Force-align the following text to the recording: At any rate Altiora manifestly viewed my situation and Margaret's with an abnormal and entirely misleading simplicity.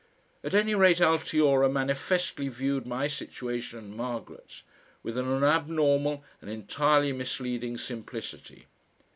At 0.43 0.55
any 0.55 0.73
rate 0.73 0.97
Altiora 0.99 1.69
manifestly 1.71 2.47
viewed 2.47 2.87
my 2.87 3.07
situation 3.07 3.77
and 3.77 3.95
Margaret's 3.95 4.63
with 5.03 5.15
an 5.15 5.43
abnormal 5.43 6.23
and 6.41 6.49
entirely 6.49 7.13
misleading 7.13 7.77
simplicity. 7.77 8.65